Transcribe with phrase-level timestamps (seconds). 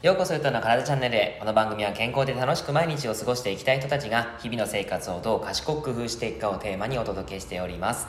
[0.00, 1.36] ようこそゆとの体チャンネルへ。
[1.40, 8.06] この番組は健康で楽しく毎日を過ごしていきたい人たちが日々の生活をどう賢く工夫していくかをテーマにお届けしております。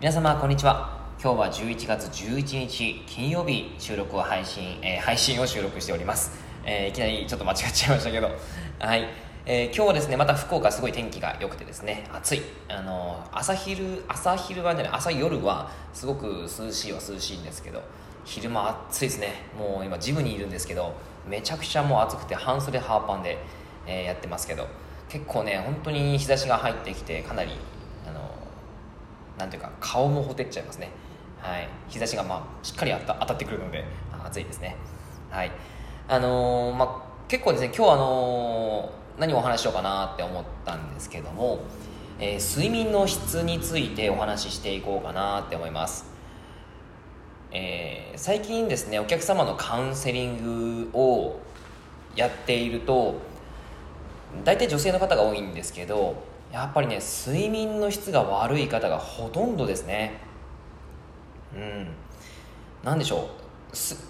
[0.00, 1.00] 皆様、こんにちは。
[1.18, 6.32] 今日は11月11日金曜日収録を配信、えー、配信を収録しております。
[6.62, 8.30] えー、いきなりちょっと間違っちゃいましたけど。
[8.78, 9.08] はい。
[9.46, 12.42] えー、今日はですね、また福岡すごい天気が良くてですね、暑い。
[12.68, 17.82] あの朝昼、朝昼はね、朝夜はすごく涼しいは涼しいんですけど、
[18.26, 19.46] 昼間暑いですね。
[19.58, 20.94] もう今ジムにいるんですけど、
[21.28, 23.38] めちゃくちゃもう暑くて半袖ハーパンで、
[23.86, 24.66] えー、やってますけど
[25.08, 27.52] 結構ね本当に日差しが入ってきてかなり
[28.06, 28.20] あの
[29.38, 30.90] なんていうか顔もほてっちゃいますね。
[31.40, 31.68] はい。
[31.88, 33.84] 日差しがまあしっかり当たってくるので
[34.24, 34.76] 暑いですね。
[35.30, 35.50] はい。
[36.08, 41.60] あのー、まあ結構ですね今日あのー、何をお話ししようかなって思ったんですけども、
[42.18, 46.09] えー、睡眠の質についてお話ししていこうかなって思います。
[47.52, 51.40] えー、最近ですねお客様のカウンセリングを
[52.14, 53.16] やっていると
[54.44, 60.18] 大体女性の方が多いんですけどやっぱりね睡眠の質が悪い方がほとんどですね。
[61.54, 61.88] うん。
[62.82, 63.30] 何でしょ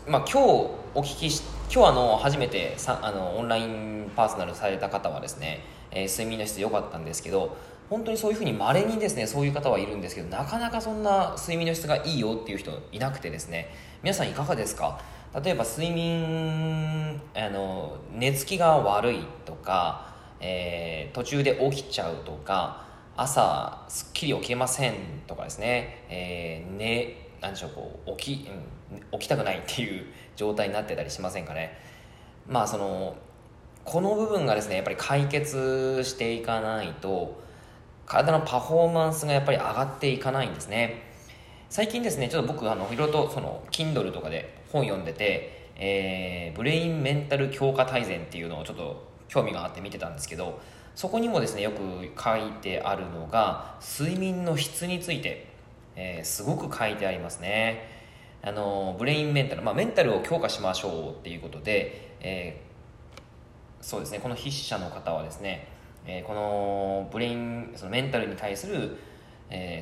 [0.06, 7.56] う、まあ、今日お聞きし今日あの初めてさあのオンラインパーソナルされた方はですね、えー、睡眠の質良かったんですけど
[7.90, 15.00] 本当にそういうふうに稀にですねそういう方はいるんですけどなかなかそんな睡眠の質がいいよっていう人いなくてですね皆さんいかがですか？
[15.44, 22.84] 例えば睡眠あの寝つきが悪いとか、えー、途中で起きちゃうとか
[23.16, 24.94] 朝すっきり起きません
[25.26, 31.76] とかですね、えー、ね何でしょうこう起き、うん、起きたくないっていう 状態になってたりしませんかね？
[32.48, 33.16] まあその
[33.84, 37.40] この部分がですねやっぱり解決していかないと
[38.10, 41.00] 体のパフォーマンスがやっぱり上がっていかないんですね。
[41.68, 50.58] 最近ですねちょっと僕あのいろいろとその Kindle とかで本読んでて、えー、ブレインメンタル強化大全っていうのをちょっと興味があって見てたんですけど
[50.96, 51.78] そこにもですねよく
[52.20, 55.46] 書いてあるのが睡眠の質について、
[55.94, 58.00] えー、すごく書いてありますね。
[58.42, 65.68] あのブレインメンタル、まあ、メンタルを強化しましょうっていうことで、えー、そうですねこの筆者の方はですね
[66.06, 68.96] えー、このブレインそのメンタルに対する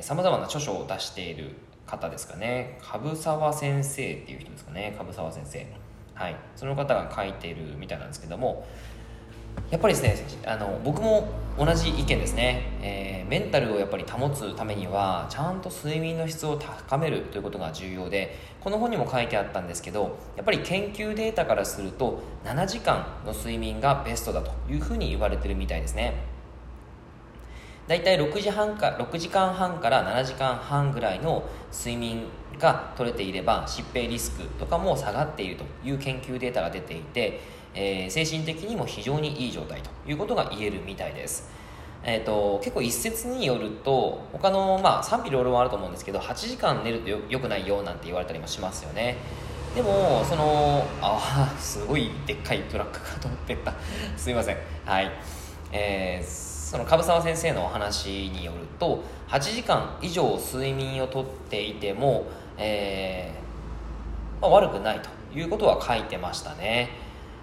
[0.01, 2.79] さまざまな著書を出している方ですかね。
[2.81, 4.95] 株沢先生っていう人ですかね。
[4.97, 5.65] 株沢先生
[6.13, 6.35] はい。
[6.55, 8.65] その方が書いているみたいなんですけども
[9.71, 10.15] やっぱりですね
[10.45, 26.39] あの僕も同じ意見ですね、えー、メンタルをやっぱり保つためにはちゃんと睡眠の質を高めるということが重要でこの本にも書いてあったんですけどやっぱり研究データからすると7時間の睡眠がベストだというふうに言われてるみたいですね。
[27.89, 31.43] だいたい6時半か6時間半から7時間半ぐらいの
[31.73, 32.27] 睡眠
[32.59, 37.41] が取れていれば疾病リスクとかも下がっているという研究データが出ていて
[37.73, 41.49] えー、精神的にも非常にいい状態ということが言えるみたいです。
[42.03, 49.17] えーと、結構一説によると他の、まあ、賛否両論あると思うんですけど8時間寝るとよよくないよなんて言われたりもしますよね。
[49.75, 53.73] でもそのああすごいでっかいトラックかと思ってた。
[54.17, 54.57] すいません。
[54.85, 55.11] はい。
[55.71, 62.25] えー、その樺沢先生のお話によると8時間以上睡眠をとっていても、
[62.57, 66.89] えーまあ、悪くないということは書いてましたね。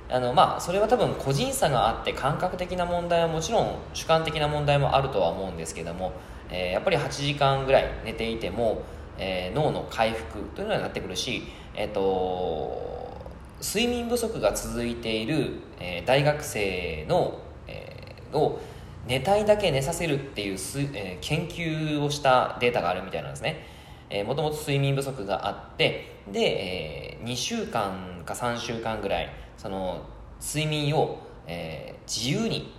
[0.08, 6.12] あのまあそれは多分個人差があって感覚的な問題はもちろん主観的な問題もあるとは思うんですけども、
[6.50, 8.82] えー、やっぱり8時間ぐらい寝ていても、
[9.18, 11.42] えー、脳の回復というのになってくるし、
[11.74, 13.16] えーと、
[13.60, 18.60] 睡眠不足が続いている、えー、大学生の、えー、を
[19.08, 23.74] 寝たいだけ寝させるっていうす、えー、研究をしたデータがあるみたいなんですね。
[24.08, 30.02] えー、もともと睡眠不足があってで、えー、2週間か3週間ぐらいその
[30.40, 32.72] 睡眠を、えー、自由に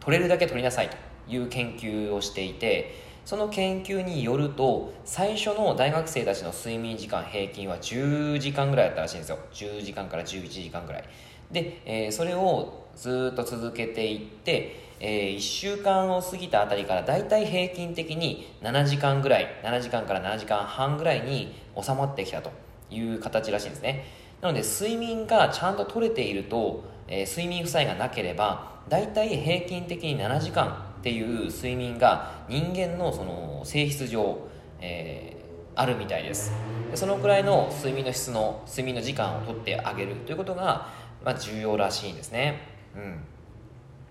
[0.00, 0.96] 取れるだけ取りなさいと
[1.28, 9.38] いう研究をしていてその研究によると最初の大学生たちの睡眠時間平均は10時間ぐらいだったらしいんですよ。
[9.52, 11.04] 10時間から11時間ぐらい。
[11.50, 22.50] で、えー、それをずっと続けていって、えー、1週間を過ぎたあたりからだいたい平均的に7時間ぐらい7時間から7時間半ぐらいに収まってきたと
[22.90, 24.04] いう形らしいんですね。
[24.44, 34.36] なので睡眠がちゃんと取れていると、えー、睡眠負債がなければ大体平均的に7時間っていう睡眠が人間のその性質上、
[34.82, 36.52] えー、あるみたいです。
[36.94, 40.90] そのくらいの睡眠の質の睡眠の時間を取ってあげるということが、
[41.24, 42.68] まあ、重要らしいんですね。
[42.94, 43.20] うん。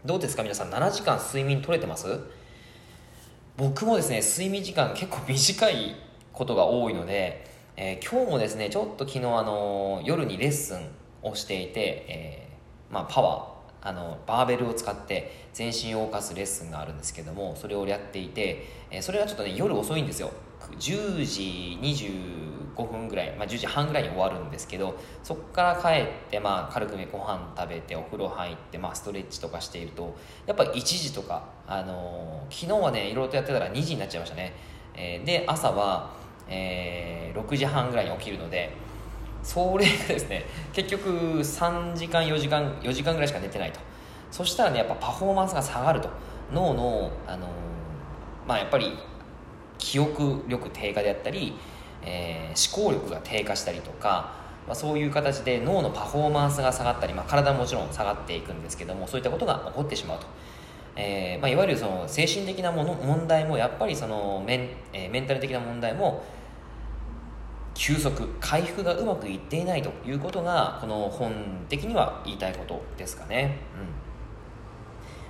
[0.03, 2.07] どうですか皆さん7時間睡眠取れてます？
[3.56, 5.95] 僕もですね睡眠時間結構短い
[6.31, 10.88] ことが多いのでえー、今日もですねちょっと昨日あの夜にレッスン
[11.24, 20.31] をしていて、えー、まあ、パワーあのバーベルを使って全身を動かすレッスンがあるんですけどもそれをやっていて、えそれはちょっとね夜遅いんですよ。
[20.80, 30.16] 10時25分ぐらい、まあ、10時半ぐらいに終わるんですけどそこから帰って、まあ、軽くねご飯食べてお風呂入って、まあ、ストレッチとかしていると
[30.46, 34.54] やっぱ1時とか、あのー、昨日はねいろいろとやってたら2時になっちゃいましたね、
[34.96, 38.75] えー、で朝は、えー、6時半ぐらいに起きるので
[39.44, 43.80] それがですね結局3時間4時間4時間ぐらいしか寝てないと
[44.31, 46.10] そしたらねやっぱパフォーマンスが下がると
[46.51, 47.48] 脳の、あの
[48.48, 48.98] まあ、やっぱり
[49.78, 51.54] 記憶力低下であったり、
[52.04, 54.34] えー、思考力が低下したりとか、
[54.66, 60.28] まあ、そういう形で脳のパフォーマンスが下がったり、まあ、体ももちろん下がっていくんですけどもそういったことが起こってしまうと。
[60.95, 66.24] えーまあ、いわゆるその精神的なもの問題もやっぱりそのメン,、えー、メンタル的な問題も
[67.74, 73.60] 休息回復がうまくいっていないということがこの本的には言いたいことですかね。
[73.75, 74.13] うん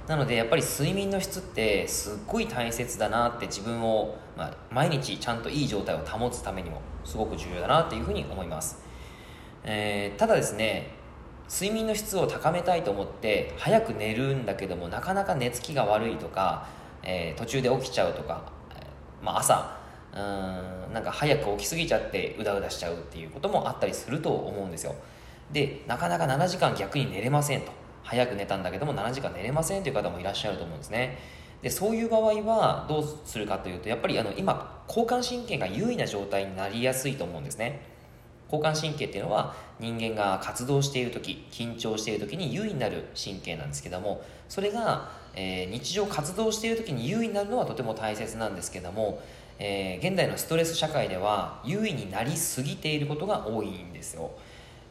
[0.07, 8.83] なのでやっぱり睡眠の質ってすっごい大切だなって自分を、まあ、毎日ちゃんといい状態を保つためにもすごく重要だなっていうふうに思います、
[9.63, 10.91] えー、ただですね
[11.49, 16.67] 睡眠の質を高めたいと思って早く寝るんだけどもなかなか寝つきが悪いとか、
[17.03, 18.51] えー、途中で起きちゃうとか、
[19.21, 19.77] まあ、朝
[20.13, 24.95] うんなんか早く起きすぎちゃってうだうだしちゃうっていうこともあったりすると思うんですよ。
[25.51, 27.71] でなかなか7時間逆に寝れませんと。
[28.03, 31.17] 早く寝たんだけども7時間寝れませんという方もいらっしゃると思うんですね。
[31.61, 37.92] でそういう場合はどうするかというとやっぱりあの今交感神経が優位な状態になりやすいと思うんですね。
[38.53, 49.21] 交感神経っていうのは人間が活動している時緊張している時に優位になる神経なんですけどもそれが、えー、日常活動している時に優位になるのはとても大切なんですけども、
[49.57, 54.31] えー、現代のストレス社会では優位になりすぎていることが多いんですよ。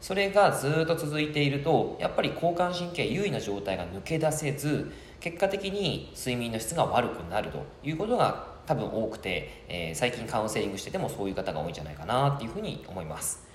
[0.01, 13.52] それがずっと続いているとやっぱり交感神経優位な状態が抜け出せず結果的に睡眠の質が悪くなるということが多分多くて、えー、最近カウンセリングしててもそういう方が多いんじゃないかなっていうふうに思います。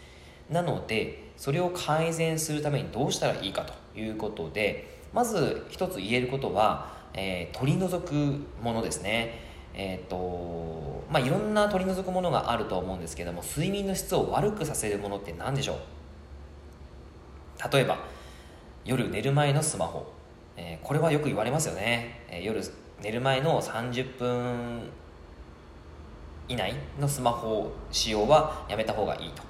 [0.51, 8.13] なのでそれを改善するためにどうしたらいいかということでまず一つ言えることは、えー、取り除く
[8.63, 9.47] ものですね。
[9.75, 15.79] えーとまあ、いろんな取り除くものがあると思うんですけども睡眠の質を悪くさせるものって何でしょう？
[17.73, 17.99] 例えば
[18.85, 20.13] 夜寝る前のスマホ、
[20.57, 22.61] えー、これはよく言われますよね、えー、夜
[23.01, 24.91] 寝る前の30分
[26.49, 29.48] 以内のスマホ使用はやめた方がいいと。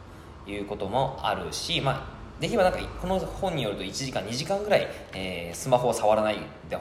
[0.53, 6.79] いうこともあるし、まあ、できればなんかこの本によると1時間2時間ぐらい、えー、スマホを触らないで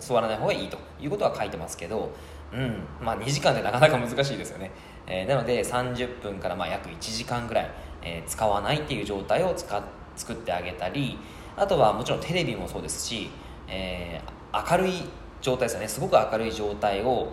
[0.00, 2.10] 触らない方がいいということは書いてますけど、
[2.52, 4.72] うんまあ、2時間でなかなか難しいですよね、
[5.06, 7.70] えー、なので30分からまあ約1時間ぐらい、
[8.02, 9.82] えー、使わないっていう状態を使
[10.16, 11.18] 作ってあげたり
[11.56, 13.30] あとはもちろんテレビもそうですし、
[13.68, 14.92] えー、明るい
[15.40, 15.88] 状態ですよね。
[15.88, 17.32] すごく明るい状態を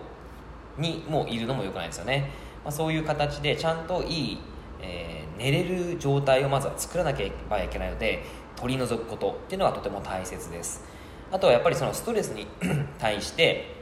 [0.78, 2.30] にもいるのもよくないですよね、
[2.64, 4.40] まあ、そういう形でちゃんといい、
[4.82, 8.24] えー、寝れる状態をまずは作らなければいけないので
[8.56, 10.84] 取り除くことっていうのがとても大切です。
[11.32, 12.48] あとはやっぱりそのストレスに
[13.00, 13.76] 対して、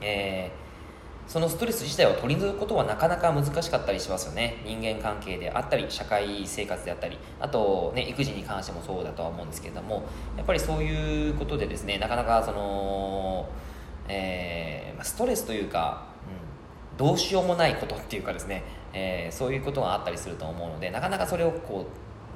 [0.00, 0.62] えー
[1.26, 4.62] そのストレス自体を取り除くことはなかなか難しかったりしますよね。
[4.66, 10.04] 人間関係であったり社会生活であったりあと、ね、育児に関してもそうだとは思うんですけれども
[10.36, 13.48] やっぱりそういうことでですねなかなかその、
[14.08, 16.06] えー、ストレスというか、
[16.92, 21.86] うん、どうしようもないことっていうかですね、えー、そういうことがあったりすると思うのでなかなかそれをこ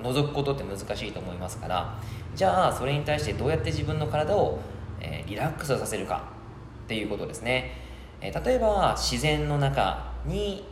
[0.00, 1.98] う除くことって難しいと思いますから
[2.34, 4.58] じゃあそれに対してどうやって自分の体を、
[5.00, 6.24] えー、リラックスさせるか
[6.84, 7.84] っていうことですね。
[8.20, 10.64] え例えば自然の中に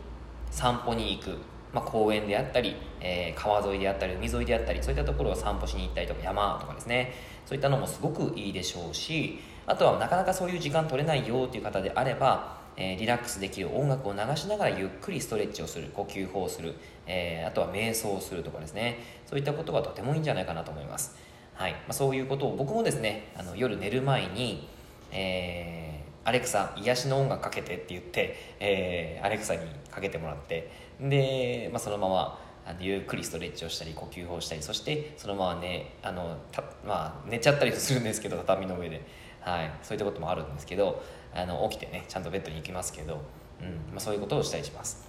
[0.51, 1.39] 散歩に行く、
[1.73, 7.13] まあ、公園であったり、え、川沿いであったり海沿いであったりそういったところを散歩しに行ったりとか山とかですね。
[7.45, 16.75] そういったのもすごくいいでしょうしあとはなかなかそういう時間取れないよという方であれば、えー、リラックスできる音楽を流しながらゆっくりストレッチをする呼吸法をする、
[17.07, 18.99] えー、あとは瞑想をするとかですね。
[19.27, 21.17] そういったことはとてもいいんじゃないかなと思います、
[21.55, 21.73] はい。
[21.73, 24.69] まあ、そういうことを僕もですねあの夜寝る前に、
[25.13, 25.85] えー
[26.25, 39.03] アレクサ癒しの音楽かけてって言って、えー、アレクサにかけてもらってで、まあ、そのままあのゆっくりストレッチをしたり呼吸法をしたりそしてそのままねあのた、まあ、寝ちゃったりするんですけど畳の上で、
[39.45, 41.03] はい、そういったこともあるんですけど
[41.35, 43.21] あの起きてねちゃんとベッドに行きますけど、
[43.61, 43.69] うん。
[43.93, 45.07] まあ、そういうことをしたりします。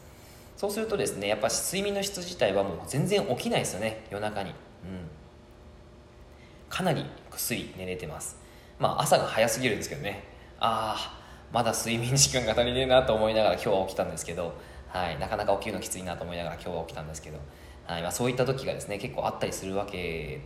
[0.57, 4.05] そうするとですねやっぱ睡眠の質自体はもう全然起きないですよね。
[4.09, 4.55] 夜中に、うん、
[6.69, 8.37] かなりぐっすり寝れてます。
[8.79, 10.23] まあ朝が早すぎるんですけどね。
[10.59, 14.53] ああまだ睡眠時間が足りねえなと思いながら今日は起きたんですけど、
[14.89, 17.39] はい、なかなか起きるのきついなと思いながら今日は起きたんですけど、
[17.85, 18.01] はい。
[18.01, 20.41] まあ、そういった時がですね結構あったりするわけ、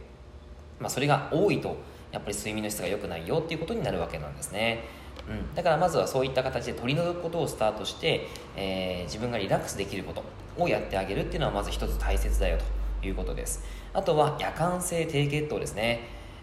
[0.80, 1.78] まあ、それが多いと
[2.12, 4.84] やっぱり睡眠の質が良くないよっていうことになるわけなんですね、
[5.30, 10.24] うん、だからまずはそういった形で取り除くことをスタートして、えー、自分がリラックスできること
[10.58, 12.58] をやってあげるっていうのはまず一つ大切だよ
[13.02, 13.64] ということです。
[13.94, 16.02] あとは夜間性低血糖ですね、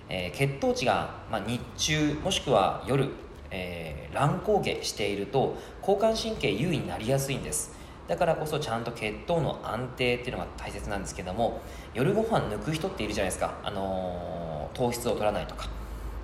[0.08, 3.08] えー、血糖値が、まあ、日中もしくは夜、
[3.50, 7.76] えー、乱高下していると交感神経優位になりやすいんです。
[8.08, 11.60] だからこそちゃんと血糖の安定っていうのが大切なんですけども
[11.94, 15.68] 夜ご飯抜く人っているじゃないですか、あのー、糖質を取らないとか、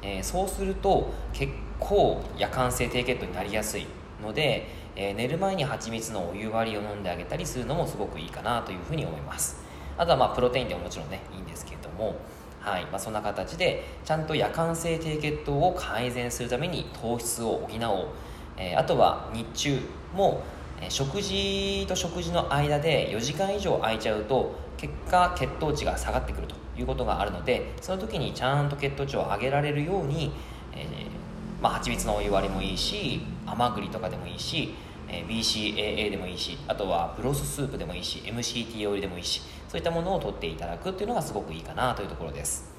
[0.02, 3.86] えー、そうすると結構夜間性低血糖になりやすい
[4.22, 9.62] ので、えー、寝る前に蜂蜜のお湯割りを飲んであげたりするのもすごくいいかなというふうに思います。
[9.98, 12.14] あとはまあプロテインでももちろんねいいんですけれども。
[12.60, 12.84] はい。
[12.84, 18.08] まあ、そんな形でちゃんと夜間性低血糖を改善するために糖質を補おう、
[18.56, 19.80] えー、あとは日中
[20.14, 20.42] も
[20.88, 30.32] 食事と食事の間で4時間以上空いちゃうと結果血糖値が下がってくるということがあるのでその時にちゃんと血糖値を上げられるように、
[30.74, 34.74] えー、まあ、蜂蜜のお湯割りもいいし甘栗とかでもいいし、
[35.08, 42.74] えー、BCAA でもいいしあとはブロススープでもいいし MCT オイルでもいいしそういったものを取っていただくっていうのがすごくいいかなというところです、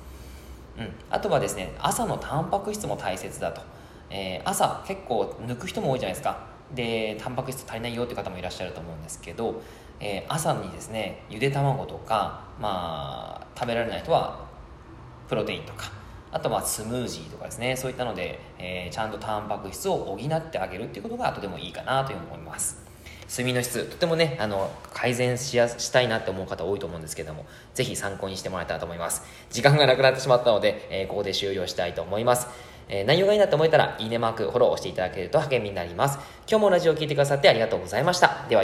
[0.78, 3.62] うん、あとはですね朝のタンパク質も大切だと、
[4.10, 6.53] えー、朝結構抜く人も多いじゃないですか。
[6.74, 9.62] でタンパク質足りないよって方もいらっしゃると思うんですけど、
[10.00, 14.46] えー、朝にですねゆで卵とか、まあ、食べられない人は
[15.28, 15.92] プロテインとか
[16.32, 22.84] あとはスムージーとかですねそういったので、えー、ちゃんとタンパク質を補ってあげるっていうことが後でもいいかなというふうに思います。
[23.30, 29.24] 睡眠の質とてもねあの改善しやしたいなって思う方多いと思うんですけどもぜひ参考にしてもらえたらと思います。
[29.50, 32.48] 時間がなくなってしまったので、えー、ここで終了したいと思います。
[32.90, 36.20] えー、内容がいいなと思えたら、いいねマーク、フォローしていただけると励みになります。
[36.48, 38.46] 今日もラジオを聴いてくださってありがとうございました。
[38.48, 38.62] では